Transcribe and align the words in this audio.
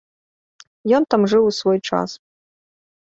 Ён 0.99 1.03
там 1.15 1.21
жыў 1.33 1.43
у 1.49 1.53
свой 1.61 1.79
час. 1.91 2.09